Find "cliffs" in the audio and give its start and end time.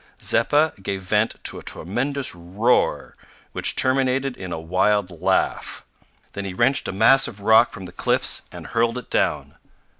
7.91-8.41